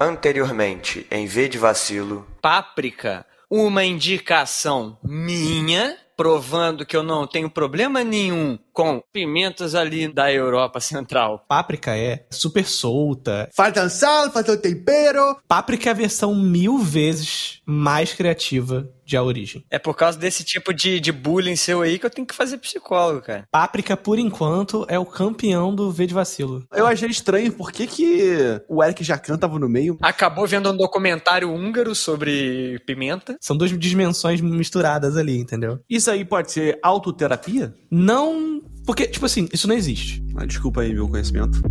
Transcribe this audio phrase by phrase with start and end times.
[0.00, 2.24] Anteriormente, em V de Vacilo.
[2.40, 10.32] Páprica, uma indicação minha, provando que eu não tenho problema nenhum com pimentas ali da
[10.32, 11.44] Europa Central.
[11.48, 13.48] Páprica é super solta.
[13.52, 15.36] Falta sal, falta tempero.
[15.48, 19.64] Páprica é a versão mil vezes mais criativa de A Origem.
[19.70, 22.58] É por causa desse tipo de, de bullying seu aí que eu tenho que fazer
[22.58, 23.48] psicólogo, cara.
[23.50, 26.66] Páprica, por enquanto, é o campeão do V de Vacilo.
[26.70, 29.96] Eu achei estranho, por que, que o Eric Jacan tava no meio?
[30.02, 33.38] Acabou vendo um documentário húngaro sobre pimenta.
[33.40, 35.80] São duas dimensões misturadas ali, entendeu?
[35.88, 37.74] Isso aí pode ser autoterapia?
[37.90, 38.62] Não.
[38.84, 40.22] Porque, tipo assim, isso não existe.
[40.36, 41.62] Ah, desculpa aí meu conhecimento.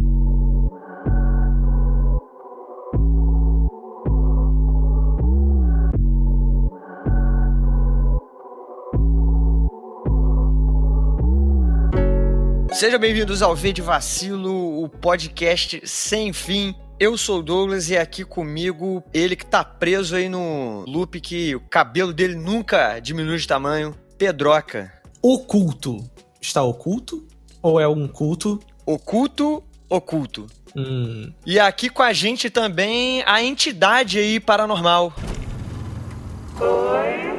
[12.74, 16.76] Sejam bem-vindos ao V de Vacilo, o podcast sem fim.
[17.00, 21.56] Eu sou o Douglas e aqui comigo ele que tá preso aí no loop que
[21.56, 24.92] o cabelo dele nunca diminui de tamanho, Pedroca.
[25.22, 25.98] Oculto.
[26.42, 27.26] Está oculto?
[27.62, 28.60] Ou é um culto?
[28.86, 30.48] Oculto, oculto.
[30.76, 31.32] Hum.
[31.46, 35.14] E aqui com a gente também a entidade aí paranormal.
[36.60, 37.38] Oi.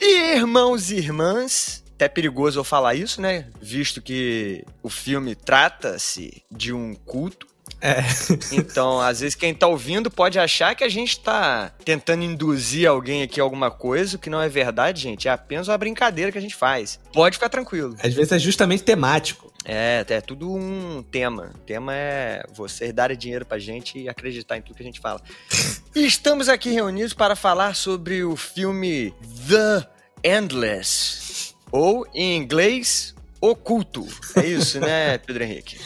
[0.00, 3.46] E irmãos e irmãs, até perigoso eu falar isso, né?
[3.60, 7.46] Visto que o filme trata-se de um culto.
[7.80, 8.00] É.
[8.52, 13.22] Então, às vezes, quem tá ouvindo pode achar que a gente tá tentando induzir alguém
[13.22, 15.28] aqui a alguma coisa, o que não é verdade, gente.
[15.28, 16.98] É apenas uma brincadeira que a gente faz.
[17.12, 17.94] Pode ficar tranquilo.
[18.02, 19.52] Às vezes é justamente temático.
[19.64, 21.52] É, é tudo um tema.
[21.54, 25.00] O tema é vocês darem dinheiro pra gente e acreditar em tudo que a gente
[25.00, 25.20] fala.
[25.94, 29.14] e estamos aqui reunidos para falar sobre o filme
[29.48, 29.86] The
[30.24, 31.29] Endless.
[31.72, 34.06] Ou, em inglês, Oculto.
[34.36, 35.80] É isso, né, Pedro Henrique?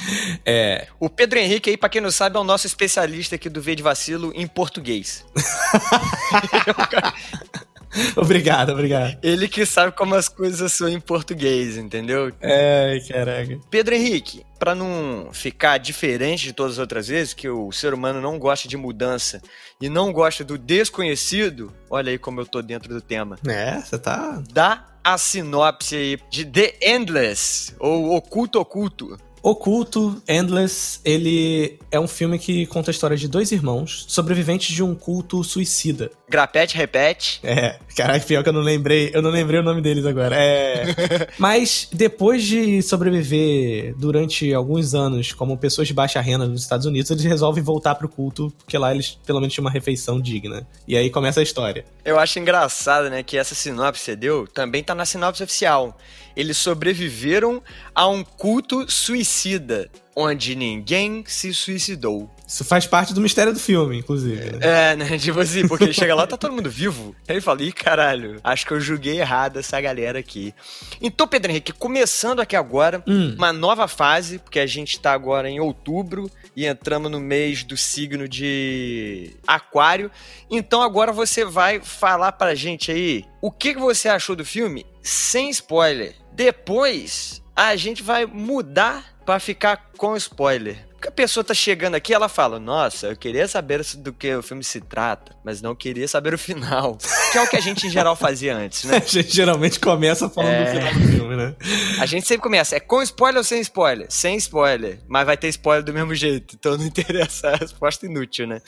[0.44, 0.88] É.
[0.98, 3.77] O Pedro Henrique aí, pra quem não sabe, é o nosso especialista aqui do V
[3.77, 5.24] de Vacilo em português.
[8.16, 9.18] obrigado, obrigado.
[9.22, 12.32] Ele que sabe como as coisas são em português, entendeu?
[12.40, 13.58] É, caraca.
[13.70, 18.20] Pedro Henrique, para não ficar diferente de todas as outras vezes, que o ser humano
[18.20, 19.40] não gosta de mudança
[19.80, 23.38] e não gosta do desconhecido, olha aí como eu tô dentro do tema.
[23.46, 24.42] É, você tá.
[24.52, 29.18] Dá a sinopse aí de The Endless, ou Oculto Oculto.
[29.44, 34.83] Oculto, Endless, ele é um filme que conta a história de dois irmãos sobreviventes de
[34.83, 36.10] um culto suicida.
[36.27, 37.40] Grapete, repete.
[37.42, 40.36] É, caraca, pior que eu não lembrei, eu não lembrei o nome deles agora.
[40.36, 40.84] É.
[41.38, 47.10] Mas depois de sobreviver durante alguns anos como pessoas de baixa renda nos Estados Unidos,
[47.10, 50.66] eles resolvem voltar pro culto, porque lá eles pelo menos tinham uma refeição digna.
[50.86, 51.84] E aí começa a história.
[52.04, 55.96] Eu acho engraçado, né, que essa sinopse que você deu também tá na sinopse oficial.
[56.36, 57.62] Eles sobreviveram
[57.94, 62.28] a um culto suicida, onde ninguém se suicidou.
[62.54, 64.52] Isso faz parte do mistério do filme, inclusive.
[64.52, 64.92] né?
[64.92, 65.18] É, né?
[65.18, 67.12] Tipo assim, porque ele chega lá, tá todo mundo vivo.
[67.28, 70.54] Aí ele fala, ih, caralho, acho que eu julguei errado essa galera aqui.
[71.02, 73.34] Então, Pedro Henrique, começando aqui agora, Hum.
[73.36, 77.76] uma nova fase, porque a gente tá agora em outubro e entramos no mês do
[77.76, 80.12] signo de Aquário.
[80.48, 84.86] Então agora você vai falar pra gente aí o que que você achou do filme
[85.02, 86.14] sem spoiler.
[86.32, 90.76] Depois a gente vai mudar pra ficar com spoiler.
[91.08, 94.64] A pessoa tá chegando aqui ela fala: Nossa, eu queria saber do que o filme
[94.64, 96.98] se trata, mas não queria saber o final.
[97.32, 98.96] Que é o que a gente em geral fazia antes, né?
[99.04, 100.64] A gente geralmente começa falando É.
[100.64, 101.54] do final do filme, né?
[102.00, 104.06] A gente sempre começa, é com spoiler ou sem spoiler?
[104.08, 108.46] Sem spoiler, mas vai ter spoiler do mesmo jeito, então não interessa a resposta inútil,
[108.46, 108.60] né?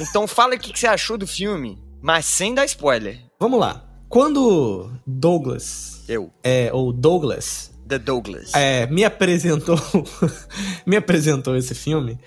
[0.00, 3.18] Então fala o que que você achou do filme, mas sem dar spoiler.
[3.40, 3.82] Vamos lá.
[4.08, 8.52] Quando Douglas, Eu, é, ou Douglas, The Douglas.
[8.54, 9.78] é, me apresentou
[10.84, 12.18] me apresentou esse filme,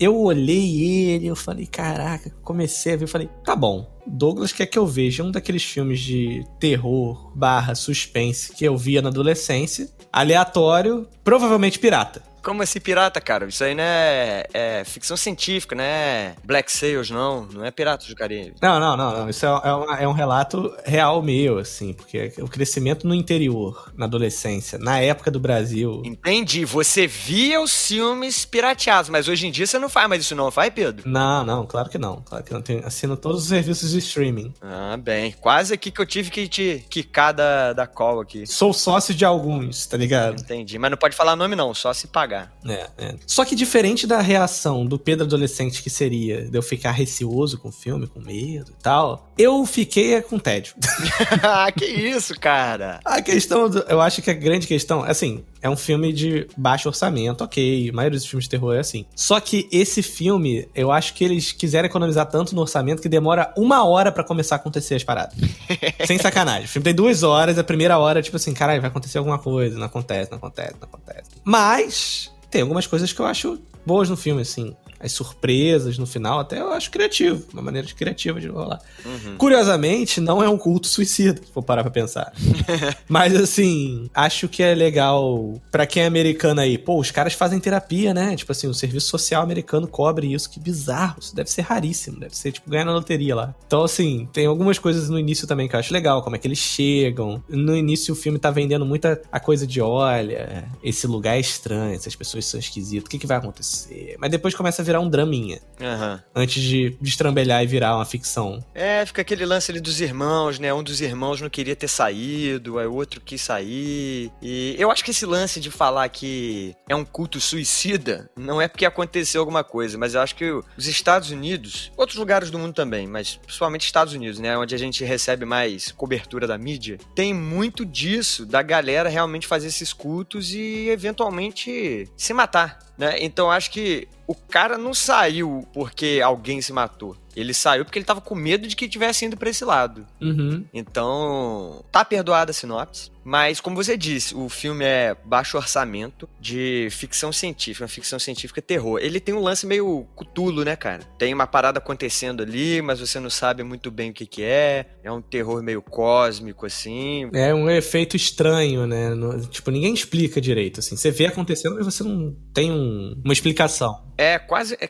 [0.00, 4.66] eu olhei ele, eu falei, caraca, comecei a ver, eu falei, tá bom, Douglas quer
[4.66, 9.90] que eu veja um daqueles filmes de terror barra suspense que eu via na adolescência,
[10.12, 12.22] aleatório, provavelmente pirata.
[12.48, 13.44] Como esse pirata, cara?
[13.46, 17.44] Isso aí não é, é ficção científica, não é Black Sails, não.
[17.44, 18.54] Não é Piratas do Caribe.
[18.62, 19.28] Não, não, não, não.
[19.28, 23.92] Isso é, é uma- é um relato real meu, assim, porque o crescimento no interior,
[23.94, 26.00] na adolescência, na época do Brasil.
[26.06, 26.64] Entendi.
[26.64, 30.50] Você via os filmes pirateados, mas hoje em dia você não faz mais isso, não
[30.50, 31.06] faz, Pedro?
[31.06, 32.22] Não, não, claro que não.
[32.22, 32.62] Claro que não.
[32.62, 34.54] Tenho, assino todos os serviços de streaming.
[34.62, 35.32] Ah, bem.
[35.38, 38.46] Quase aqui que eu tive que te quicar da, da call aqui.
[38.46, 40.40] Sou sócio de alguns, tá ligado?
[40.40, 40.78] Entendi.
[40.78, 42.37] Mas não pode falar nome, não, só se pagar.
[42.66, 43.14] É, é.
[43.26, 47.68] Só que diferente da reação do Pedro adolescente que seria de eu ficar receoso com
[47.68, 50.74] o filme, com medo e tal, eu fiquei é, com tédio.
[51.42, 53.00] ah, que isso, cara?
[53.04, 56.88] A questão, do- eu acho que a grande questão, assim, é um filme de baixo
[56.88, 57.90] orçamento, ok.
[57.90, 59.04] A maioria dos filmes de terror é assim.
[59.14, 63.52] Só que esse filme, eu acho que eles quiseram economizar tanto no orçamento que demora
[63.56, 65.36] uma hora para começar a acontecer as paradas.
[66.06, 66.64] Sem sacanagem.
[66.64, 69.78] O filme tem duas horas, a primeira hora, tipo assim, caralho, vai acontecer alguma coisa.
[69.78, 71.30] Não acontece, não acontece, não acontece.
[71.44, 76.40] Mas tem algumas coisas que eu acho boas no filme, assim as surpresas no final,
[76.40, 78.80] até eu acho criativo, uma maneira de criativa de rolar.
[79.04, 79.36] Uhum.
[79.36, 82.32] Curiosamente, não é um culto suicida, se for parar pra pensar.
[83.08, 86.76] Mas assim, acho que é legal para quem é americano aí.
[86.76, 88.34] Pô, os caras fazem terapia, né?
[88.36, 91.16] Tipo assim, o serviço social americano cobre isso, que bizarro.
[91.20, 93.54] Isso deve ser raríssimo, deve ser tipo ganhar na loteria lá.
[93.66, 96.46] Então, assim, tem algumas coisas no início também que eu acho legal, como é que
[96.46, 97.42] eles chegam.
[97.48, 101.94] No início o filme tá vendendo muita a coisa de olha, esse lugar é estranho,
[101.94, 104.16] essas pessoas são esquisitas, o que, que vai acontecer?
[104.18, 105.60] Mas depois começa a virar um draminha.
[105.80, 106.18] Uhum.
[106.34, 108.64] Antes de destrambelhar e virar uma ficção.
[108.74, 110.72] É, fica aquele lance ali dos irmãos, né?
[110.74, 114.32] Um dos irmãos não queria ter saído, aí o outro quis sair.
[114.42, 118.66] E eu acho que esse lance de falar que é um culto suicida não é
[118.66, 122.74] porque aconteceu alguma coisa, mas eu acho que os Estados Unidos, outros lugares do mundo
[122.74, 124.56] também, mas principalmente Estados Unidos, né?
[124.58, 129.68] Onde a gente recebe mais cobertura da mídia, tem muito disso da galera realmente fazer
[129.68, 132.87] esses cultos e eventualmente se matar.
[132.98, 133.16] Né?
[133.20, 137.16] Então acho que o cara não saiu porque alguém se matou.
[137.36, 140.06] Ele saiu porque ele tava com medo de que tivesse indo pra esse lado.
[140.20, 140.64] Uhum.
[140.72, 143.10] Então, tá perdoada a sinopse.
[143.24, 148.62] Mas, como você disse, o filme é baixo orçamento de ficção científica, uma ficção científica
[148.62, 148.98] terror.
[149.02, 151.02] Ele tem um lance meio cutulo, né, cara?
[151.18, 154.86] Tem uma parada acontecendo ali, mas você não sabe muito bem o que que é.
[155.04, 157.28] É um terror meio cósmico, assim.
[157.34, 159.10] É um efeito estranho, né?
[159.10, 160.96] No, tipo, ninguém explica direito, assim.
[160.96, 164.06] Você vê acontecendo, mas você não tem um, uma explicação.
[164.16, 164.74] É quase...
[164.80, 164.88] É,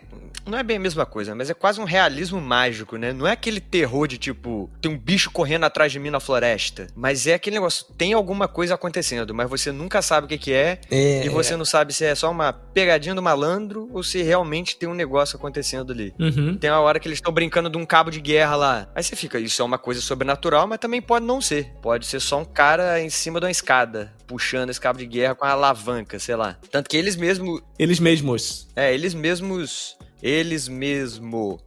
[0.48, 3.12] não é bem a mesma coisa, mas é quase um realismo mágico, né?
[3.12, 6.86] Não é aquele terror de, tipo, tem um bicho correndo atrás de mim na floresta.
[6.94, 10.38] Mas é aquele negócio, tem algum alguma coisa acontecendo, mas você nunca sabe o que,
[10.38, 14.02] que é, é, e você não sabe se é só uma pegadinha do malandro ou
[14.02, 16.14] se realmente tem um negócio acontecendo ali.
[16.18, 16.56] Uhum.
[16.56, 18.88] Tem uma hora que eles estão brincando de um cabo de guerra lá.
[18.94, 21.72] Aí você fica, isso é uma coisa sobrenatural, mas também pode não ser.
[21.82, 25.34] Pode ser só um cara em cima de uma escada, puxando esse cabo de guerra
[25.34, 26.56] com a alavanca, sei lá.
[26.70, 27.62] Tanto que eles mesmos.
[27.78, 28.68] Eles mesmos.
[28.76, 29.96] É, eles mesmos.
[30.22, 31.60] Eles mesmos.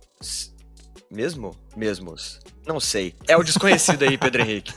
[1.10, 1.56] Mesmo?
[1.76, 2.40] Mesmos.
[2.66, 3.16] Não sei.
[3.28, 4.74] É o desconhecido aí, Pedro Henrique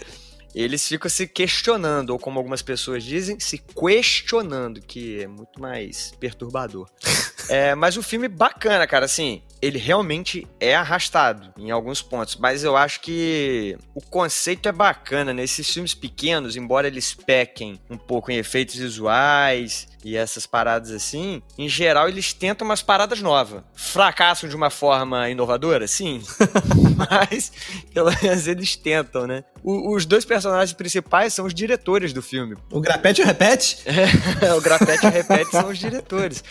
[0.54, 6.12] eles ficam se questionando, ou como algumas pessoas dizem, se questionando, que é muito mais
[6.20, 6.88] perturbador.
[7.48, 12.62] É, mas o filme bacana, cara, assim, ele realmente é arrastado em alguns pontos, mas
[12.62, 15.42] eu acho que o conceito é bacana, né?
[15.42, 21.42] Esses filmes pequenos, embora eles pequem um pouco em efeitos visuais e essas paradas assim,
[21.56, 23.62] em geral eles tentam umas paradas novas.
[23.74, 26.22] Fracassam de uma forma inovadora, sim,
[27.10, 27.50] mas
[27.94, 29.44] pelo menos eles tentam, né?
[29.62, 32.54] O, os dois personagens principais são os diretores do filme.
[32.70, 33.78] O Grapete e o Repete?
[34.44, 36.44] É, o Grapete e o Repete são os diretores.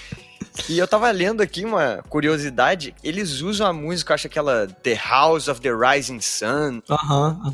[0.70, 2.94] E eu tava lendo aqui uma curiosidade.
[3.04, 6.82] Eles usam a música, acho aquela The House of the Rising Sun,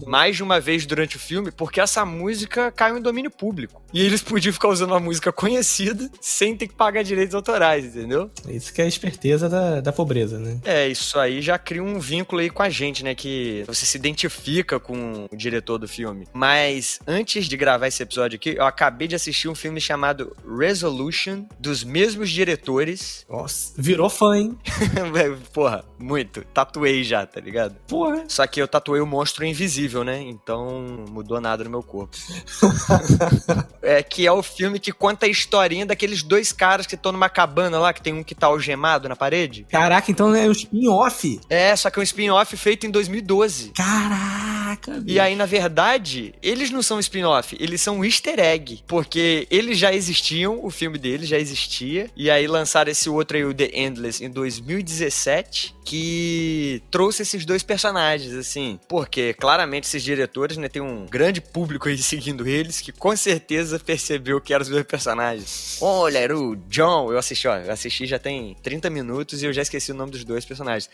[0.05, 3.81] mais de uma vez durante o filme, porque essa música caiu em domínio público.
[3.91, 8.29] E eles podiam ficar usando uma música conhecida sem ter que pagar direitos autorais, entendeu?
[8.47, 10.59] Isso que é a esperteza da, da pobreza, né?
[10.63, 13.15] É, isso aí já cria um vínculo aí com a gente, né?
[13.15, 16.27] Que você se identifica com o diretor do filme.
[16.33, 21.45] Mas antes de gravar esse episódio aqui, eu acabei de assistir um filme chamado Resolution,
[21.59, 22.88] dos mesmos diretores
[23.29, 24.57] nossa, virou fã, hein?
[25.53, 26.43] Porra, muito.
[26.53, 27.75] Tatuei já, tá ligado?
[27.87, 28.23] Porra.
[28.27, 30.21] Só que eu tatuei o monstro invisível, né?
[30.21, 32.17] Então mudou nada no meu corpo.
[33.81, 37.29] é que é o filme que conta a historinha daqueles dois caras que estão numa
[37.29, 39.65] cabana lá, que tem um que tá algemado na parede.
[39.69, 41.39] Caraca, então é um spin-off.
[41.49, 43.71] É, só que é um spin-off feito em 2012.
[43.75, 45.05] Caraca, bicho.
[45.07, 48.83] E aí, na verdade, eles não são spin-off, eles são um easter egg.
[48.87, 52.09] Porque eles já existiam, o filme deles já existia.
[52.15, 57.45] E aí lançaram lançaram esse outro aí, o The Endless, em 2017, que trouxe esses
[57.45, 58.79] dois personagens, assim.
[58.87, 63.79] Porque claramente esses diretores, né, tem um grande público aí seguindo eles, que com certeza
[63.79, 65.77] percebeu que eram os dois personagens.
[65.81, 69.53] Olha, era o John, eu assisti, ó, eu assisti já tem 30 minutos e eu
[69.53, 70.89] já esqueci o nome dos dois personagens.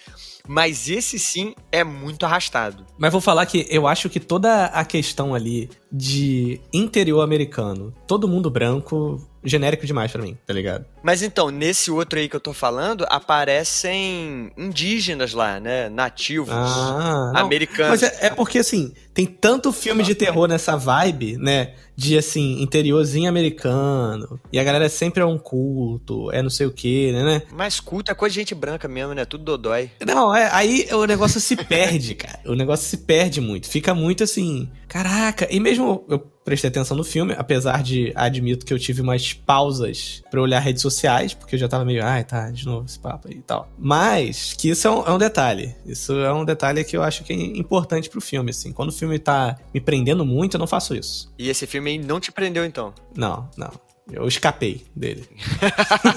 [0.48, 2.86] Mas esse sim é muito arrastado.
[2.98, 8.28] Mas vou falar que eu acho que toda a questão ali de interior americano, todo
[8.28, 10.86] mundo branco, genérico demais para mim, tá ligado?
[11.04, 15.90] Mas então, nesse outro aí que eu tô falando, aparecem indígenas lá, né?
[15.90, 18.02] Nativos, ah, americanos.
[18.02, 21.74] Mas é, é, porque, assim, tem tanto filme de terror nessa vibe, né?
[21.96, 24.40] De, assim, interiorzinho americano.
[24.52, 27.42] E a galera sempre é um culto, é não sei o que, né, né?
[27.52, 29.24] Mas culto é coisa de gente branca mesmo, né?
[29.24, 29.90] Tudo dodói.
[30.06, 32.40] Não, é, aí o negócio se perde, cara.
[32.46, 33.70] O negócio se perde muito.
[33.70, 35.48] Fica muito assim, caraca.
[35.50, 40.22] E mesmo eu prestei atenção no filme, apesar de admito que eu tive umas pausas
[40.30, 43.28] pra olhar redes sociais, porque eu já tava meio, ai, tá, de novo esse papo
[43.28, 43.68] aí e tal.
[43.78, 45.76] Mas que isso é um, é um detalhe.
[45.86, 48.72] Isso é um detalhe que eu acho que é importante pro filme, assim.
[48.72, 51.34] Quando o filme tá me prendendo muito, eu não faço isso.
[51.38, 52.94] E esse filme aí não te prendeu, então?
[53.18, 53.72] Não, não.
[54.12, 55.28] Eu escapei dele.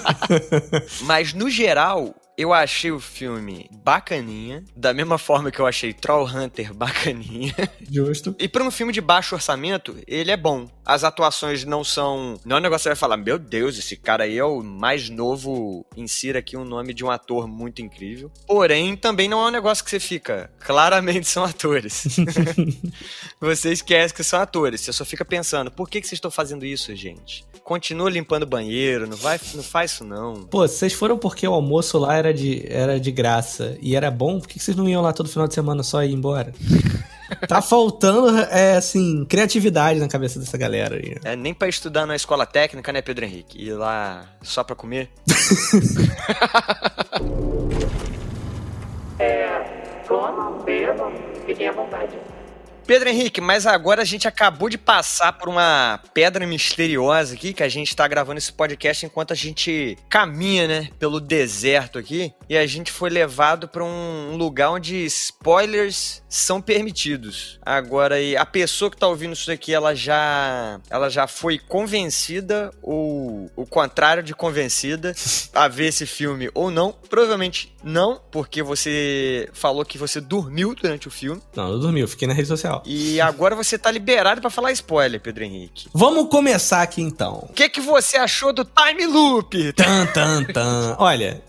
[1.05, 6.25] Mas, no geral, eu achei o filme bacaninha, da mesma forma que eu achei Troll
[6.25, 7.53] Hunter bacaninha.
[7.91, 8.37] Justo.
[8.39, 10.69] E para um filme de baixo orçamento, ele é bom.
[10.87, 12.39] As atuações não são.
[12.45, 14.63] Não é um negócio que você vai falar, meu Deus, esse cara aí é o
[14.63, 15.85] mais novo.
[15.97, 18.31] Insira aqui um nome de um ator muito incrível.
[18.47, 20.49] Porém, também não é um negócio que você fica.
[20.61, 22.05] Claramente são atores.
[23.41, 24.81] você esquece que são atores.
[24.83, 27.45] Você só fica pensando, por que, que vocês estão fazendo isso, gente?
[27.65, 30.45] Continua limpando o banheiro, não, vai, não faz isso não.
[30.45, 34.39] Pô, vocês foram porque o almoço lá era de, era de graça e era bom,
[34.39, 36.53] por que vocês não iam lá todo final de semana só ir embora?
[37.47, 41.15] Tá faltando, é, assim, criatividade na cabeça dessa galera aí.
[41.23, 43.63] É, nem pra estudar na escola técnica, né, Pedro Henrique?
[43.63, 45.11] Ir lá só pra comer.
[49.21, 49.49] É,
[50.07, 51.13] comam, bebam,
[51.45, 52.17] fiquem à vontade.
[52.89, 57.63] Pedro Henrique, mas agora a gente acabou de passar por uma pedra misteriosa aqui, que
[57.63, 62.57] a gente tá gravando esse podcast enquanto a gente caminha, né, pelo deserto aqui, e
[62.57, 67.61] a gente foi levado para um lugar onde spoilers são permitidos.
[67.61, 73.51] Agora, a pessoa que tá ouvindo isso aqui, ela já ela já foi convencida ou
[73.55, 75.15] o contrário de convencida
[75.53, 76.93] a ver esse filme ou não?
[77.11, 81.43] Provavelmente não, porque você falou que você dormiu durante o filme.
[81.55, 82.78] Não, eu dormi, eu fiquei na rede social.
[82.85, 85.89] E agora você tá liberado pra falar spoiler, Pedro Henrique.
[85.93, 87.47] Vamos começar aqui então.
[87.51, 89.73] O que, que você achou do Time Loop?
[89.73, 90.97] Tan, tan, tan.
[90.99, 91.43] Olha,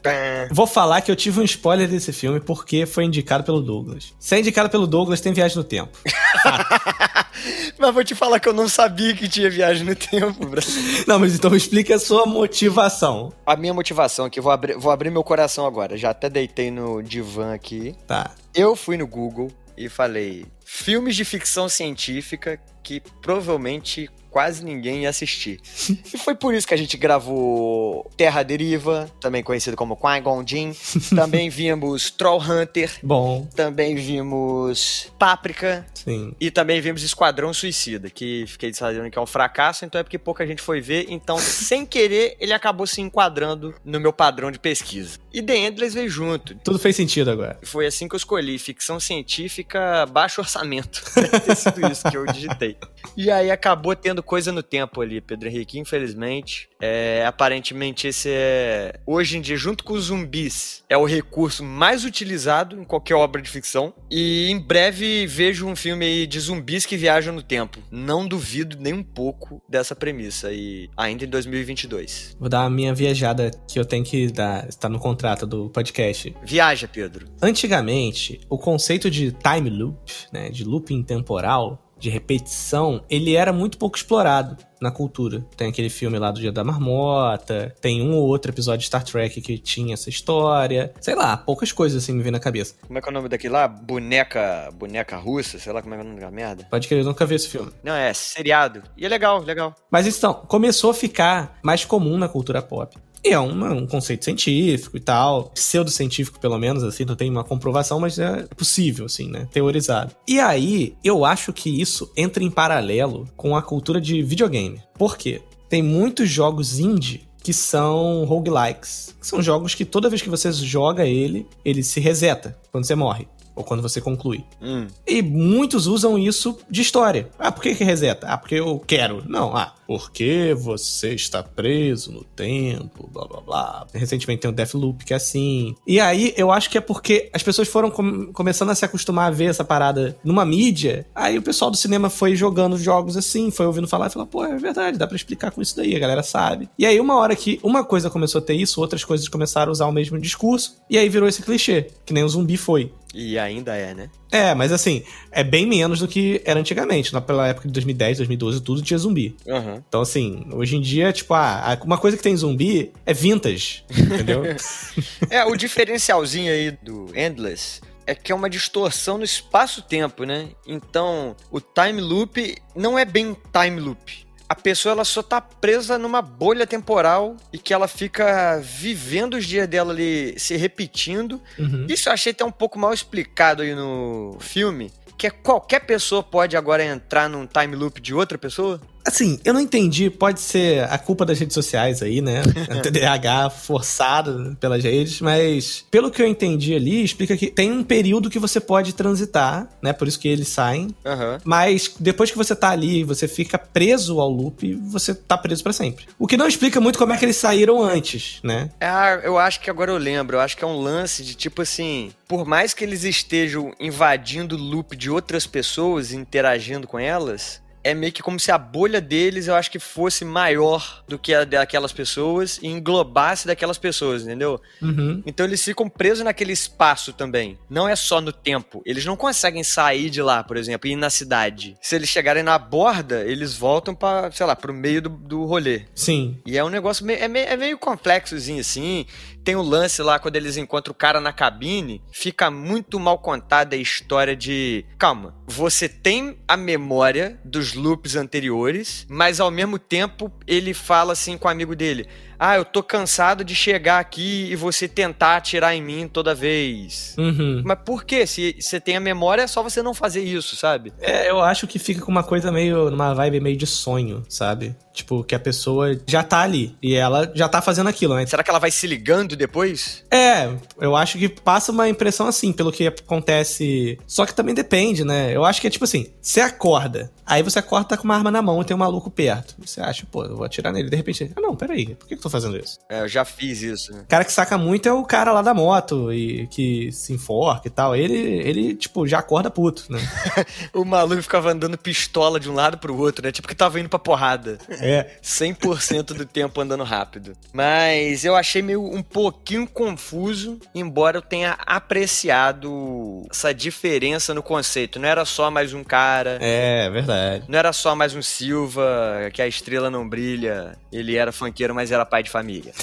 [0.51, 4.13] vou falar que eu tive um spoiler desse filme porque foi indicado pelo Douglas.
[4.19, 5.97] Se é indicado pelo Douglas, tem viagem no tempo.
[7.77, 11.05] Mas vou te falar que eu não sabia que tinha viagem no tempo, Brasil.
[11.07, 13.31] Não, mas então explique a sua motivação.
[13.45, 15.97] A minha motivação aqui, vou abrir, vou abrir meu coração agora.
[15.97, 17.95] Já até deitei no divã aqui.
[18.05, 18.31] Tá.
[18.53, 25.09] Eu fui no Google e falei: filmes de ficção científica que provavelmente quase ninguém ia
[25.09, 25.59] assistir.
[26.13, 30.71] e foi por isso que a gente gravou Terra Deriva, também conhecido como Qui-Gon Jinn.
[31.15, 32.91] Também vimos Troll Hunter.
[33.01, 33.47] Bom.
[33.55, 35.85] Também vimos Páprica.
[35.93, 36.33] Sim.
[36.39, 40.17] E também vimos Esquadrão Suicida, que fiquei sabendo que é um fracasso, então é porque
[40.17, 41.07] pouca gente foi ver.
[41.09, 45.17] Então, sem querer, ele acabou se enquadrando no meu padrão de pesquisa.
[45.33, 46.55] E The Endless veio junto.
[46.55, 47.59] Tudo fez sentido agora.
[47.63, 48.57] Foi assim que eu escolhi.
[48.57, 50.58] Ficção científica, baixo orçamento.
[51.15, 52.77] Deve ter sido isso que eu digitei.
[53.15, 56.69] E aí acabou tendo coisa no tempo ali, Pedro Henrique, infelizmente.
[56.81, 62.05] É, aparentemente esse é, hoje em dia, junto com os zumbis, é o recurso mais
[62.05, 63.93] utilizado em qualquer obra de ficção.
[64.09, 67.79] E em breve vejo um filme aí de zumbis que viajam no tempo.
[67.91, 70.51] Não duvido nem um pouco dessa premissa.
[70.51, 72.37] E ainda em 2022.
[72.39, 76.33] Vou dar a minha viajada que eu tenho que dar, está no contrato do podcast.
[76.43, 77.27] Viaja, Pedro.
[77.41, 79.97] Antigamente, o conceito de time loop,
[80.31, 85.45] né, de looping temporal, de repetição, ele era muito pouco explorado na cultura.
[85.57, 89.03] Tem aquele filme lá do Dia da Marmota, tem um ou outro episódio de Star
[89.03, 90.93] Trek que tinha essa história.
[91.01, 92.75] Sei lá, poucas coisas assim me vêm na cabeça.
[92.87, 93.67] Como é que é o nome daquele lá?
[93.67, 96.65] Boneca, boneca russa, sei lá como é que é o nome da merda.
[96.69, 97.71] Pode crer, eu nunca vi esse filme.
[97.83, 98.81] Não, é seriado.
[98.97, 99.75] E é legal, legal.
[99.91, 102.97] Mas então, começou a ficar mais comum na cultura pop.
[103.23, 107.43] E é um, um conceito científico e tal, pseudocientífico pelo menos, assim, não tem uma
[107.43, 109.47] comprovação, mas é possível, assim, né?
[109.51, 110.15] Teorizado.
[110.27, 114.81] E aí, eu acho que isso entra em paralelo com a cultura de videogame.
[114.97, 115.41] Por quê?
[115.67, 119.15] Tem muitos jogos indie que são roguelikes.
[119.19, 122.95] Que são jogos que toda vez que você joga ele, ele se reseta quando você
[122.95, 123.27] morre
[123.59, 124.45] ou quando você conclui.
[124.61, 124.87] Hum.
[125.05, 127.29] E muitos usam isso de história.
[127.37, 128.25] Ah, por que, que reseta?
[128.25, 129.21] Ah, porque eu quero.
[129.27, 133.87] Não, ah, porque você está preso no tempo, blá blá blá.
[133.93, 135.75] Recentemente tem o Deathloop que é assim.
[135.85, 139.27] E aí eu acho que é porque as pessoas foram com começando a se acostumar
[139.27, 141.05] a ver essa parada numa mídia.
[141.13, 144.45] Aí o pessoal do cinema foi jogando jogos assim, foi ouvindo falar e falou: pô,
[144.45, 146.69] é verdade, dá pra explicar com isso daí, a galera sabe.
[146.77, 149.73] E aí uma hora que uma coisa começou a ter isso, outras coisas começaram a
[149.73, 150.77] usar o mesmo discurso.
[150.89, 152.93] E aí virou esse clichê, que nem o zumbi foi.
[153.13, 154.09] E ainda é, né?
[154.31, 157.13] É, mas assim, é bem menos do que era antigamente.
[157.13, 159.35] Lá pela época de 2010, 2012, tudo tinha zumbi.
[159.45, 159.81] Uhum.
[159.87, 164.43] Então, assim, hoje em dia, tipo, ah, uma coisa que tem zumbi é vintage, entendeu?
[165.29, 170.49] é, o diferencialzinho aí do Endless é que é uma distorção no espaço-tempo, né?
[170.65, 175.95] Então, o time loop não é bem time loop a pessoa ela só tá presa
[175.99, 181.39] numa bolha temporal e que ela fica vivendo os dias dela ali se repetindo.
[181.57, 181.85] Uhum.
[181.87, 184.91] Isso eu achei até um pouco mal explicado aí no filme.
[185.15, 188.81] que qualquer pessoa pode agora entrar num time loop de outra pessoa?
[189.09, 192.43] Assim, eu não entendi, pode ser a culpa das redes sociais aí, né?
[192.69, 197.83] A TDAH forçado pelas redes, mas pelo que eu entendi ali, explica que tem um
[197.83, 199.93] período que você pode transitar, né?
[199.93, 200.93] Por isso que eles saem.
[201.03, 201.39] Aham.
[201.43, 205.73] Mas depois que você tá ali, você fica preso ao loop, você tá preso pra
[205.73, 206.05] sempre.
[206.19, 208.69] O que não explica muito como é que eles saíram antes, né?
[208.79, 210.37] Ah, eu acho que agora eu lembro.
[210.37, 214.55] Eu acho que é um lance de tipo assim: por mais que eles estejam invadindo
[214.55, 217.59] o loop de outras pessoas, interagindo com elas.
[217.83, 221.33] É meio que como se a bolha deles, eu acho que fosse maior do que
[221.33, 224.61] a daquelas pessoas e englobasse daquelas pessoas, entendeu?
[224.81, 225.23] Uhum.
[225.25, 227.57] Então eles ficam presos naquele espaço também.
[227.69, 228.81] Não é só no tempo.
[228.85, 231.77] Eles não conseguem sair de lá, por exemplo, e ir na cidade.
[231.81, 235.85] Se eles chegarem na borda, eles voltam para, sei lá, pro meio do, do rolê.
[235.95, 236.39] Sim.
[236.45, 239.05] E é um negócio meio, é meio, é meio complexozinho assim.
[239.43, 243.75] Tem o lance lá quando eles encontram o cara na cabine, fica muito mal contada
[243.75, 244.85] a história de.
[244.97, 251.37] Calma, você tem a memória dos loops anteriores, mas ao mesmo tempo ele fala assim
[251.37, 252.07] com o amigo dele.
[252.39, 257.13] Ah, eu tô cansado de chegar aqui e você tentar atirar em mim toda vez.
[257.17, 257.61] Uhum.
[257.65, 258.25] Mas por quê?
[258.25, 260.93] Se você tem a memória, é só você não fazer isso, sabe?
[261.01, 262.89] É, eu acho que fica com uma coisa meio.
[262.89, 264.75] numa vibe meio de sonho, sabe?
[264.93, 268.25] Tipo, que a pessoa já tá ali e ela já tá fazendo aquilo, né?
[268.25, 270.03] Será que ela vai se ligando depois?
[270.11, 273.97] É, eu acho que passa uma impressão assim, pelo que acontece.
[274.07, 275.35] Só que também depende, né?
[275.35, 278.31] Eu acho que é tipo assim: você acorda, aí você acorda tá com uma arma
[278.31, 279.55] na mão e tem um maluco perto.
[279.59, 280.89] Você acha, pô, eu vou atirar nele.
[280.89, 282.77] De repente, ah, não, peraí, por que eu tô fazendo isso?
[282.89, 283.91] É, eu já fiz isso.
[283.93, 284.01] né?
[284.01, 287.67] O cara que saca muito é o cara lá da moto e que se enforca
[287.67, 287.95] e tal.
[287.95, 289.99] Ele, ele tipo, já acorda puto, né?
[290.73, 293.31] O maluco ficava andando pistola de um lado pro outro, né?
[293.31, 294.57] Tipo que tava indo pra porrada.
[294.69, 295.11] É.
[295.23, 297.33] 100% do tempo andando rápido.
[297.53, 304.99] Mas eu achei meio um pouquinho confuso, embora eu tenha apreciado essa diferença no conceito.
[304.99, 307.45] Não era só mais um cara, É, verdade.
[307.47, 310.77] não era só mais um Silva, que a estrela não brilha.
[310.91, 312.73] Ele era funkeiro, mas era pai de família.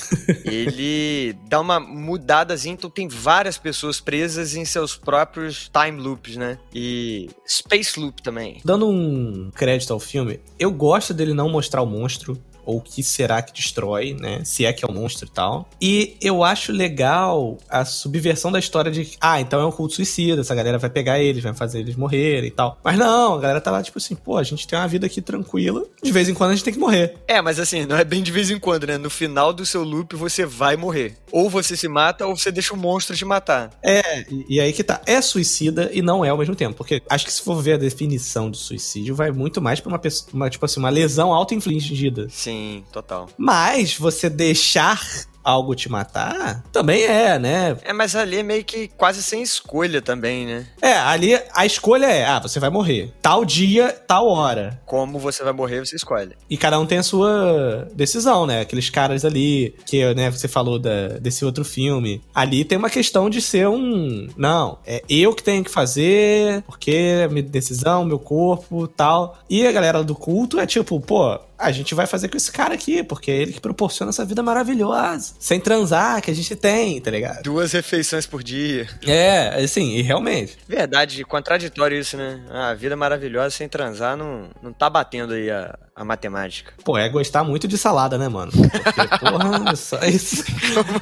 [0.45, 6.59] Ele dá uma mudadazinha, então tem várias pessoas presas em seus próprios time loops, né?
[6.75, 8.61] E Space Loop também.
[8.65, 12.41] Dando um crédito ao filme, eu gosto dele não mostrar o monstro.
[12.67, 14.43] Ou o que será que destrói, né?
[14.45, 15.69] Se é que é o monstro e tal.
[15.81, 19.13] E eu acho legal a subversão da história de.
[19.21, 20.41] Ah, então é um culto suicida.
[20.41, 22.79] Essa galera vai pegar eles, vai fazer eles morrerem e tal.
[22.83, 25.23] Mas não, a galera tá lá tipo assim, pô, a gente tem uma vida aqui
[25.23, 25.85] tranquila.
[26.03, 27.17] De vez em quando a gente tem que morrer.
[27.27, 28.99] É, mas assim, não é bem de vez em quando, né?
[28.99, 31.17] No final do seu loop você vai morrer.
[31.31, 33.71] Ou você se mata, ou você deixa o monstro te matar.
[33.83, 35.01] É, e, e aí que tá.
[35.07, 36.75] É suicida e não é ao mesmo tempo.
[36.77, 39.99] Porque acho que se for ver a definição de suicídio, vai muito mais pra uma
[39.99, 42.27] pessoa, uma, tipo assim, uma lesão auto-infligida.
[42.31, 42.56] Sim,
[42.93, 43.29] total.
[43.37, 45.01] Mas você deixar
[45.47, 47.77] algo te matar, também é, né?
[47.85, 50.67] É, mas ali é meio que quase sem escolha também, né?
[50.83, 53.13] É, ali a escolha é, ah, você vai morrer.
[53.23, 54.81] Tal dia, tal hora.
[54.85, 56.35] Como você vai morrer, você escolhe.
[56.51, 58.63] E cada um tem a sua decisão, né?
[58.63, 62.21] Aqueles caras ali, que né, você falou da, desse outro filme.
[62.35, 64.29] Ali tem uma questão de ser um.
[64.37, 69.39] Não, é eu que tenho que fazer, porque é minha decisão, meu corpo tal.
[69.49, 72.75] E a galera do culto é tipo, pô, a gente vai fazer com esse cara
[72.75, 75.35] aqui, porque é ele que proporciona essa vida maravilhosa.
[75.39, 77.43] Sem transar, que a gente tem, tá ligado?
[77.43, 78.89] Duas refeições por dia.
[79.07, 80.59] É, assim, e realmente.
[80.69, 82.43] Verdade, contraditório isso, né?
[82.51, 86.73] Ah, a vida maravilhosa sem transar não, não tá batendo aí a, a matemática.
[86.85, 88.53] Pô, é gostar muito de salada, né, mano?
[88.53, 90.45] Porque, porra, só isso.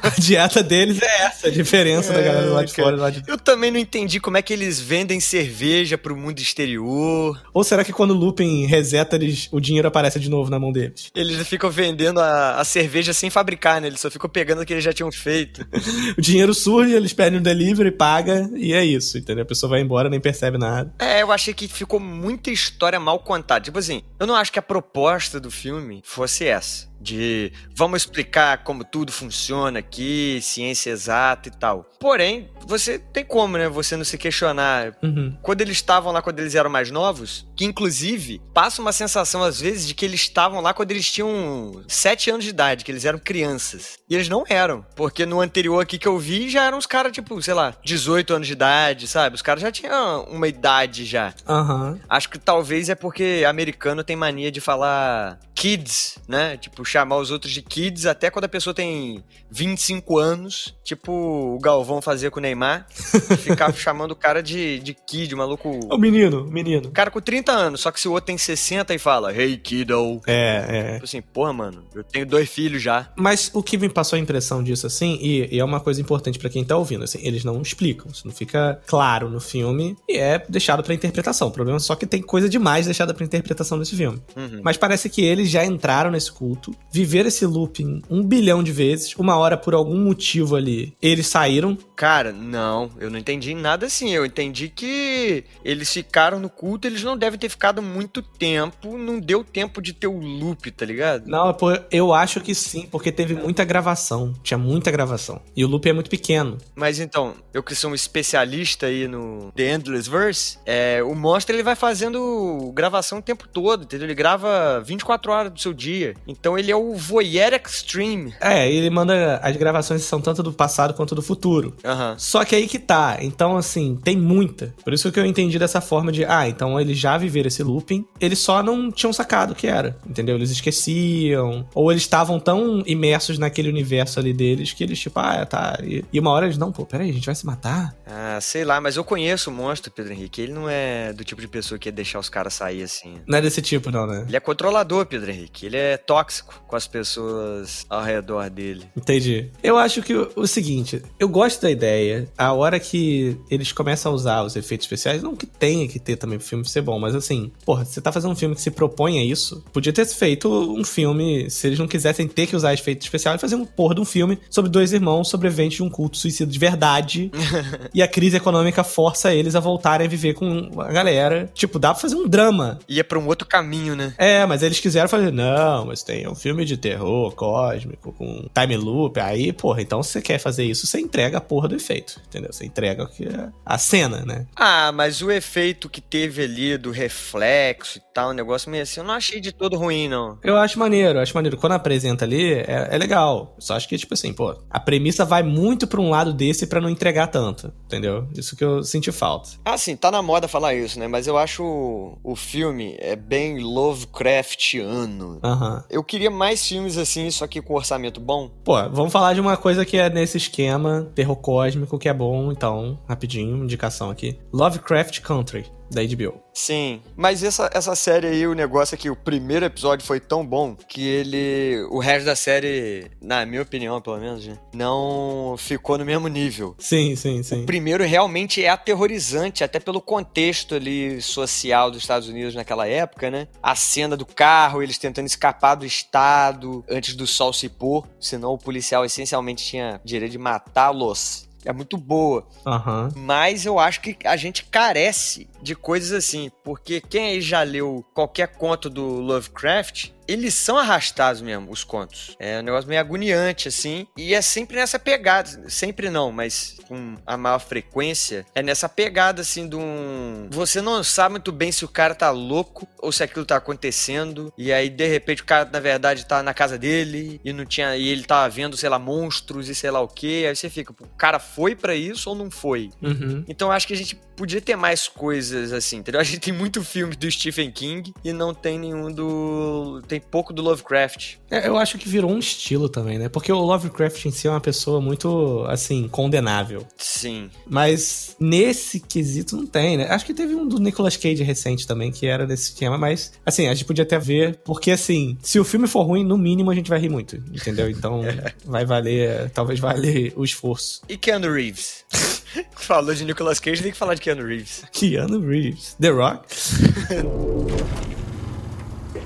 [0.01, 2.89] A dieta deles é essa, a diferença da galera lá de cara.
[2.89, 3.01] fora.
[3.01, 3.23] Lá de...
[3.27, 7.41] Eu também não entendi como é que eles vendem cerveja pro mundo exterior.
[7.53, 10.71] Ou será que quando o Lupin reseta, eles, o dinheiro aparece de novo na mão
[10.71, 11.11] deles?
[11.15, 13.87] Eles ficam vendendo a, a cerveja sem fabricar, né?
[13.87, 15.65] Eles só ficam pegando o que eles já tinham feito.
[16.17, 19.43] O dinheiro surge, eles pedem um delivery, paga, e é isso, entendeu?
[19.43, 20.93] A pessoa vai embora, nem percebe nada.
[20.99, 23.61] É, eu achei que ficou muita história mal contada.
[23.61, 26.87] Tipo assim, eu não acho que a proposta do filme fosse essa.
[27.05, 31.85] De vamos explicar como tudo funciona aqui, ciência exata e tal.
[31.99, 33.69] Porém, você tem como, né?
[33.69, 34.97] Você não se questionar.
[35.03, 35.37] Uhum.
[35.41, 39.61] Quando eles estavam lá quando eles eram mais novos, que inclusive passa uma sensação às
[39.61, 43.05] vezes de que eles estavam lá quando eles tinham 7 anos de idade, que eles
[43.05, 43.99] eram crianças.
[44.09, 44.83] E eles não eram.
[44.95, 48.33] Porque no anterior aqui que eu vi já eram os caras, tipo, sei lá, 18
[48.33, 49.35] anos de idade, sabe?
[49.35, 51.33] Os caras já tinham uma idade já.
[51.47, 51.99] Aham.
[52.09, 56.57] Acho que talvez é porque americano tem mania de falar kids, né?
[56.57, 61.59] Tipo, chamar os outros de kids até quando a pessoa tem 25 anos Tipo o
[61.59, 62.85] Galvão fazia com o Neymar.
[63.41, 65.79] ficar chamando o cara de, de kid, maluco.
[65.91, 66.91] O menino, menino.
[66.91, 70.21] cara com 30 anos, só que se o outro tem 60 e fala, hey kiddo.
[70.27, 70.93] É, é.
[70.93, 73.11] Tipo assim, porra, mano, eu tenho dois filhos já.
[73.15, 76.37] Mas o que me passou a impressão disso, assim, e, e é uma coisa importante
[76.37, 80.17] pra quem tá ouvindo, assim, eles não explicam, isso não fica claro no filme e
[80.17, 81.47] é deixado pra interpretação.
[81.47, 84.21] O problema é só que tem coisa demais deixada pra interpretação desse filme.
[84.35, 84.61] Uhum.
[84.63, 89.13] Mas parece que eles já entraram nesse culto, viveram esse looping um bilhão de vezes,
[89.17, 91.77] uma hora por algum motivo ali, eles saíram.
[91.95, 94.11] Cara, não, eu não entendi nada assim.
[94.11, 99.19] Eu entendi que eles ficaram no culto, eles não devem ter ficado muito tempo, não
[99.19, 101.27] deu tempo de ter o loop, tá ligado?
[101.27, 105.41] Não, pô, eu acho que sim, porque teve muita gravação, tinha muita gravação.
[105.55, 106.57] E o loop é muito pequeno.
[106.75, 111.55] Mas então, eu que sou um especialista aí no The Endless Verse, é, o monstro
[111.55, 114.07] ele vai fazendo gravação o tempo todo, entendeu?
[114.07, 116.15] Ele grava 24 horas do seu dia.
[116.27, 118.33] Então ele é o voyeur extreme.
[118.39, 119.39] É, ele manda.
[119.41, 121.75] As gravações são tanto do passado quanto do futuro.
[121.83, 122.15] Aham.
[122.17, 123.17] Só que aí que tá.
[123.21, 124.73] Então, assim, tem muita.
[124.83, 128.05] Por isso que eu entendi dessa forma de, ah, então eles já viveram esse looping,
[128.19, 130.35] eles só não tinham sacado o que era, entendeu?
[130.35, 131.67] Eles esqueciam.
[131.73, 135.77] Ou eles estavam tão imersos naquele universo ali deles que eles, tipo, ah, tá.
[135.83, 137.95] E, e uma hora eles, não, pô, peraí, a gente vai se matar.
[138.05, 140.41] Ah, sei lá, mas eu conheço o monstro, Pedro Henrique.
[140.41, 143.19] Ele não é do tipo de pessoa que ia deixar os caras sair assim.
[143.27, 144.25] Não é desse tipo, não, né?
[144.27, 145.65] Ele é controlador, Pedro Henrique.
[145.65, 148.85] Ele é tóxico com as pessoas ao redor dele.
[148.95, 149.49] Entendi.
[149.63, 152.27] Eu acho que o, o seguinte, eu gosto da ideia.
[152.37, 156.15] A hora que eles começam a usar os efeitos especiais, não que tenha que ter
[156.15, 158.71] também pro filme ser bom, mas assim, porra, você tá fazendo um filme que se
[158.71, 162.73] propõe a isso, podia ter feito um filme, se eles não quisessem ter que usar
[162.73, 165.89] efeito especial, e fazer um porra de um filme sobre dois irmãos sobreviventes de um
[165.89, 167.31] culto suicida de verdade.
[167.93, 171.49] e a crise econômica força eles a voltarem a viver com a galera.
[171.53, 172.79] Tipo, dá pra fazer um drama.
[172.87, 174.13] Ia pra um outro caminho, né?
[174.17, 178.77] É, mas eles quiseram fazer, não, mas tem um filme de terror cósmico com time
[178.77, 179.19] loop.
[179.19, 182.53] Aí, porra, então se você quer fazer isso, você entrega a porra do efeito, entendeu?
[182.53, 184.45] Você entrega o que é a cena, né?
[184.55, 188.99] Ah, mas o efeito que teve ali do reflexo e tal, um negócio meio assim,
[188.99, 190.37] eu não achei de todo ruim, não.
[190.43, 191.57] Eu acho maneiro, eu acho maneiro.
[191.57, 193.55] Quando apresenta ali, é, é legal.
[193.57, 196.79] Só acho que, tipo assim, pô, a premissa vai muito pra um lado desse pra
[196.79, 198.27] não entregar tanto, entendeu?
[198.37, 199.49] Isso que eu senti falta.
[199.65, 201.07] Ah, sim, tá na moda falar isso, né?
[201.07, 205.39] Mas eu acho o, o filme é bem Lovecraftiano.
[205.43, 205.83] Aham.
[205.89, 208.49] Eu queria mais filmes assim, só que com orçamento bom.
[208.63, 212.51] Pô, vamos falar de uma coisa que é nesse esquema terror cósmico que é bom,
[212.51, 214.37] então, rapidinho, indicação aqui.
[214.53, 216.41] Lovecraft Country, da HBO.
[216.53, 220.45] Sim, mas essa, essa série aí, o negócio é que o primeiro episódio foi tão
[220.45, 221.85] bom que ele.
[221.89, 226.75] O resto da série, na minha opinião, pelo menos, né, não ficou no mesmo nível.
[226.79, 227.63] Sim, sim, sim.
[227.63, 233.29] O primeiro realmente é aterrorizante, até pelo contexto ali social dos Estados Unidos naquela época,
[233.29, 233.47] né?
[233.61, 238.53] A cena do carro, eles tentando escapar do estado antes do sol se pôr, senão
[238.53, 241.44] o policial essencialmente tinha direito de matá-los.
[241.65, 242.47] É muito boa.
[242.65, 243.11] Aham.
[243.15, 248.05] Mas eu acho que a gente carece de coisas assim, porque quem aí já leu
[248.13, 252.35] qualquer conto do Lovecraft, eles são arrastados mesmo, os contos.
[252.39, 257.15] É um negócio meio agoniante, assim, e é sempre nessa pegada, sempre não, mas com
[257.25, 260.47] a maior frequência, é nessa pegada, assim, de um...
[260.51, 264.53] Você não sabe muito bem se o cara tá louco ou se aquilo tá acontecendo,
[264.57, 267.95] e aí, de repente, o cara, na verdade, tá na casa dele e não tinha...
[267.95, 270.91] E ele tava vendo, sei lá, monstros e sei lá o que, aí você fica,
[270.91, 272.89] o cara foi pra isso ou não foi?
[273.01, 273.43] Uhum.
[273.47, 276.19] Então eu acho que a gente podia ter mais coisas assim, entendeu?
[276.21, 280.01] A gente tem muito filme do Stephen King e não tem nenhum do.
[280.07, 281.35] Tem pouco do Lovecraft.
[281.49, 283.29] É, eu acho que virou um estilo também, né?
[283.29, 286.85] Porque o Lovecraft em si é uma pessoa muito, assim, condenável.
[286.97, 287.49] Sim.
[287.65, 290.07] Mas nesse quesito não tem, né?
[290.09, 293.67] Acho que teve um do Nicolas Cage recente também, que era desse esquema, mas, assim,
[293.67, 296.75] a gente podia até ver, porque, assim, se o filme for ruim, no mínimo a
[296.75, 297.89] gente vai rir muito, entendeu?
[297.89, 298.21] Então
[298.65, 301.01] vai valer, talvez valer o esforço.
[301.07, 302.05] E Keanu Reeves?
[302.75, 304.83] Falou de Nicolas Cage, tem que falar de Keanu Reeves.
[304.91, 305.95] Keanu Reeves.
[305.99, 306.45] The Rock?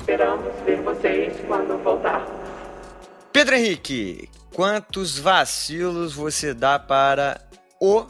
[0.10, 2.26] Esperamos ver vocês quando voltar.
[3.32, 7.40] Pedro Henrique, quantos vacilos você dá para
[7.80, 8.08] o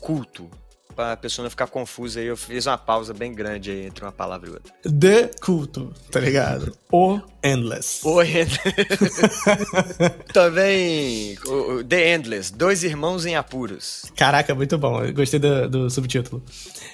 [0.00, 0.50] culto?
[0.94, 4.04] Para a pessoa não ficar confusa aí, eu fiz uma pausa bem grande aí entre
[4.04, 4.72] uma palavra e outra.
[4.82, 6.76] The Culto, tá ligado?
[6.90, 8.06] O Endless.
[8.06, 8.60] O Endless.
[10.32, 14.04] Também o- The Endless, Dois Irmãos em Apuros.
[14.16, 15.02] Caraca, muito bom.
[15.02, 16.42] Eu gostei do, do subtítulo.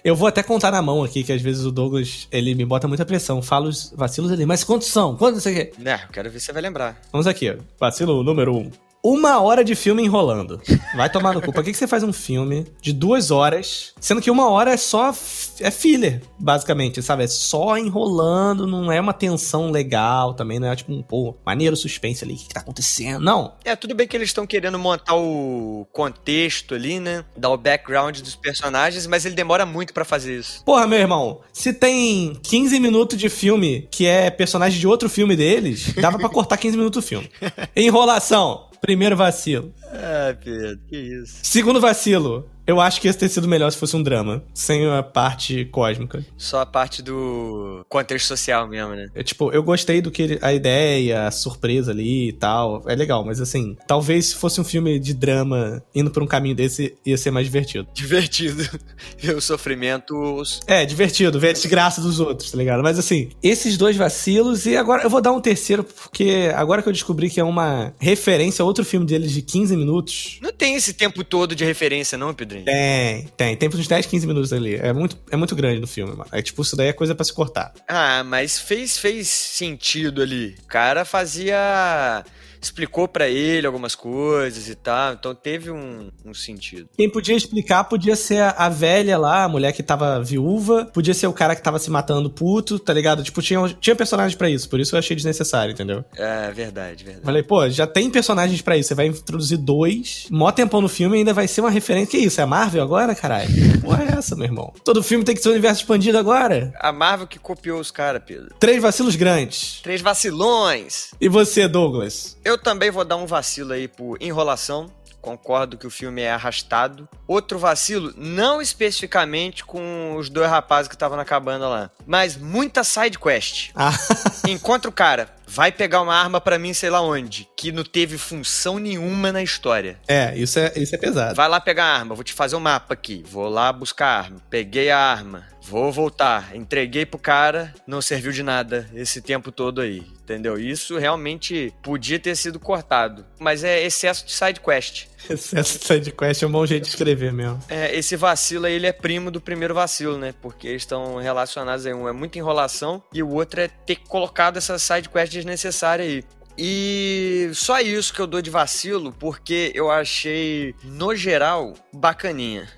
[0.04, 2.86] Eu vou até contar na mão aqui, que às vezes o Douglas, ele me bota
[2.88, 3.42] muita pressão.
[3.42, 4.46] Fala os vacilos ali.
[4.46, 5.16] Mas quantos são?
[5.16, 5.72] Quantos você quer?
[5.78, 7.00] Né, eu quero ver se você vai lembrar.
[7.12, 7.56] Vamos aqui, ó.
[7.78, 8.58] Vacilo número 1.
[8.58, 8.70] Um.
[9.02, 10.60] Uma hora de filme enrolando.
[10.96, 11.52] Vai tomar no cu.
[11.52, 14.76] Pra que, que você faz um filme de duas horas, sendo que uma hora é
[14.76, 15.14] só.
[15.60, 17.24] É filler, basicamente, sabe?
[17.24, 21.76] É só enrolando, não é uma tensão legal também, não é tipo um, pô, maneiro
[21.76, 23.24] suspense ali, o que, que tá acontecendo?
[23.24, 23.54] Não.
[23.64, 27.24] É, tudo bem que eles estão querendo montar o contexto ali, né?
[27.36, 30.64] Dar o background dos personagens, mas ele demora muito pra fazer isso.
[30.64, 35.34] Porra, meu irmão, se tem 15 minutos de filme que é personagem de outro filme
[35.34, 37.30] deles, dava pra cortar 15 minutos do filme.
[37.74, 38.67] Enrolação.
[38.88, 39.70] Primeiro vacilo.
[39.92, 41.38] Ah, Pedro, que isso.
[41.42, 42.48] Segundo vacilo.
[42.68, 46.22] Eu acho que ia ter sido melhor se fosse um drama, sem a parte cósmica.
[46.36, 49.06] Só a parte do contexto social mesmo, né?
[49.14, 52.82] É, tipo, eu gostei do que a ideia, a surpresa ali e tal.
[52.86, 56.54] É legal, mas assim, talvez se fosse um filme de drama indo por um caminho
[56.54, 57.88] desse, ia ser mais divertido.
[57.94, 58.62] Divertido.
[59.18, 60.42] Ver o sofrimento.
[60.66, 62.82] É, divertido, ver a desgraça dos outros, tá ligado?
[62.82, 66.88] Mas assim, esses dois vacilos, e agora eu vou dar um terceiro, porque agora que
[66.90, 70.38] eu descobri que é uma referência a outro filme deles de 15 minutos.
[70.42, 72.64] Não tem esse tempo todo de referência, não, Pedrinho?
[72.64, 73.56] Tem, tem.
[73.56, 74.76] Tem uns 10, 15 minutos ali.
[74.76, 76.28] É muito, é muito grande no filme, mano.
[76.32, 77.72] É tipo, isso daí é coisa pra se cortar.
[77.86, 80.56] Ah, mas fez, fez sentido ali.
[80.64, 82.24] O cara fazia
[82.60, 86.88] explicou para ele algumas coisas e tal, então teve um, um, sentido.
[86.96, 91.14] Quem podia explicar podia ser a, a, velha lá, a mulher que tava viúva, podia
[91.14, 93.22] ser o cara que tava se matando puto, tá ligado?
[93.22, 96.04] Tipo, tinha, tinha personagem para isso, por isso eu achei desnecessário, entendeu?
[96.16, 97.24] É, verdade, verdade.
[97.24, 101.18] Falei, pô, já tem personagens para isso, você vai introduzir dois, mó tempão no filme
[101.18, 102.08] ainda vai ser uma referência.
[102.08, 103.48] Que isso, é a Marvel agora, caralho?
[103.80, 104.72] Porra é essa, meu irmão?
[104.84, 106.72] Todo filme tem que ser um universo expandido agora?
[106.80, 108.54] A Marvel que copiou os caras, Pedro.
[108.58, 109.80] Três vacilos grandes.
[109.82, 111.10] Três vacilões.
[111.20, 112.36] E você, Douglas?
[112.48, 114.90] Eu também vou dar um vacilo aí por enrolação.
[115.20, 117.06] Concordo que o filme é arrastado.
[117.28, 122.82] Outro vacilo, não especificamente com os dois rapazes que estavam na cabana lá, mas muita
[122.82, 123.70] side quest.
[123.74, 123.92] Ah.
[124.48, 128.16] Encontra o cara, vai pegar uma arma para mim, sei lá onde, que não teve
[128.16, 130.00] função nenhuma na história.
[130.08, 131.34] É, isso é, isso é pesado.
[131.34, 133.22] Vai lá pegar a arma, vou te fazer um mapa aqui.
[133.30, 134.42] Vou lá buscar a arma.
[134.48, 135.46] Peguei a arma.
[135.68, 136.56] Vou voltar.
[136.56, 139.98] Entreguei pro cara, não serviu de nada esse tempo todo aí.
[140.22, 140.58] Entendeu?
[140.58, 143.26] Isso realmente podia ter sido cortado.
[143.38, 145.06] Mas é excesso de side quest.
[145.28, 147.60] Excesso de side quest é um bom jeito de escrever mesmo.
[147.68, 150.34] É, esse vacilo aí, ele é primo do primeiro vacilo, né?
[150.40, 151.92] Porque eles estão relacionados aí.
[151.92, 156.24] Um é muita enrolação e o outro é ter colocado essa side quest desnecessária aí.
[156.60, 162.68] E só isso que eu dou de vacilo, porque eu achei, no geral, bacaninha.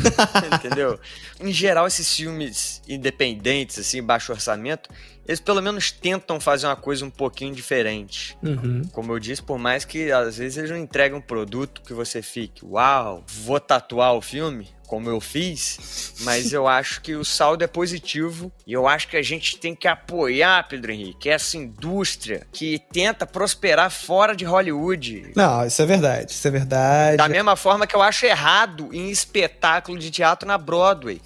[0.54, 0.98] Entendeu?
[1.38, 4.88] Em geral, esses filmes independentes, assim, baixo orçamento,
[5.26, 8.36] eles pelo menos tentam fazer uma coisa um pouquinho diferente.
[8.42, 8.82] Uhum.
[8.92, 12.22] Como eu disse, por mais que às vezes eles não entregam um produto que você
[12.22, 17.64] fique, uau, vou tatuar o filme como eu fiz, mas eu acho que o saldo
[17.64, 22.46] é positivo e eu acho que a gente tem que apoiar, Pedro Henrique, essa indústria
[22.52, 25.32] que tenta prosperar fora de Hollywood.
[25.34, 27.16] Não, isso é verdade, isso é verdade.
[27.16, 31.20] Da mesma forma que eu acho errado em espetáculo de teatro na Broadway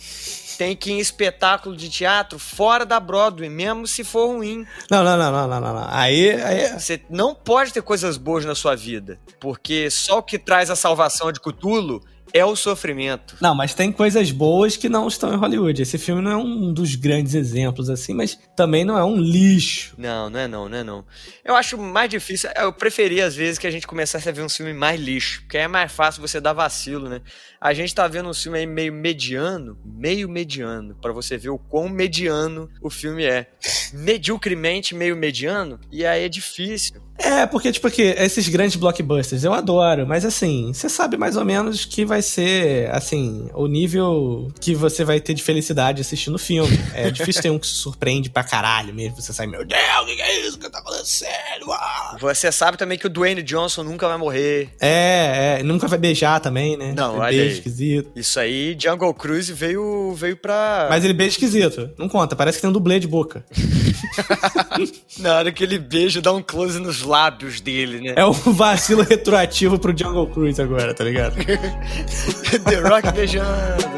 [0.61, 4.67] tem que ir em espetáculo de teatro fora da Broadway, mesmo se for ruim.
[4.91, 5.87] Não, não, não, não, não, não.
[5.89, 6.79] Aí, aí...
[6.79, 10.77] Você não pode ter coisas boas na sua vida, porque só o que traz a
[10.77, 13.37] salvação de Cthulhu é o sofrimento.
[13.41, 15.83] Não, mas tem coisas boas que não estão em Hollywood.
[15.83, 19.95] Esse filme não é um dos grandes exemplos, assim, mas também não é um lixo.
[19.99, 21.05] Não, não é não, não é não.
[21.45, 24.49] Eu acho mais difícil, eu preferia às vezes que a gente começasse a ver um
[24.49, 27.21] filme mais lixo, porque é mais fácil você dar vacilo, né?
[27.61, 31.59] A gente tá vendo um filme aí meio mediano, meio mediano, para você ver o
[31.59, 33.47] quão mediano o filme é.
[33.93, 37.03] Mediocremente meio mediano, e aí é difícil.
[37.19, 41.45] É, porque, tipo, aqui, esses grandes blockbusters eu adoro, mas assim, você sabe mais ou
[41.45, 46.39] menos que vai ser, assim, o nível que você vai ter de felicidade assistindo o
[46.39, 46.79] filme.
[46.95, 49.21] É difícil ter um que se surpreende pra caralho mesmo.
[49.21, 51.71] Você sai, meu Deus, o que, é isso que tá acontecendo?
[51.73, 52.17] Ah!
[52.21, 54.71] Você sabe também que o Dwayne Johnson nunca vai morrer.
[54.81, 56.93] É, é, nunca vai beijar também, né?
[56.97, 57.53] Não, ele olha beija aí.
[57.53, 58.11] esquisito.
[58.17, 60.87] Isso aí, Jungle Cruise veio, veio pra.
[60.91, 61.91] Mas ele beija esquisito.
[61.99, 63.45] Não conta, parece que tem um dublê de boca.
[65.19, 68.15] Na hora que ele beija, dá um close nos lábios dele, né?
[68.17, 71.37] É um vacilo retroativo pro Jungle Cruise agora, tá ligado?
[72.65, 73.91] The Rock beijando.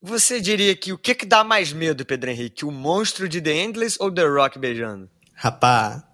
[0.00, 2.64] Você diria que o que, que dá mais medo, Pedro Henrique?
[2.64, 5.08] O monstro de The Endless ou The Rock beijando?
[5.34, 6.07] Rapá,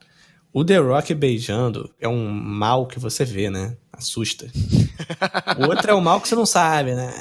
[0.55, 3.77] o The Rock beijando é um mal que você vê, né?
[3.93, 4.47] Assusta.
[5.59, 7.13] o outro é um mal que você não sabe, né?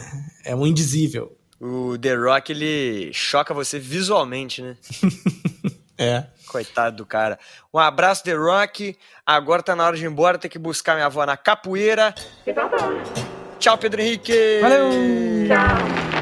[0.46, 1.36] É um indizível.
[1.60, 4.78] O The Rock, ele choca você visualmente, né?
[5.96, 6.26] É.
[6.48, 7.38] Coitado do cara.
[7.72, 8.98] Um abraço, The Rock.
[9.24, 12.16] Agora tá na hora de ir embora, ter que buscar minha avó na capoeira.
[12.48, 12.78] E tá bom.
[13.60, 14.60] Tchau, Pedro Henrique.
[14.60, 14.90] Valeu!
[15.48, 16.13] Tchau.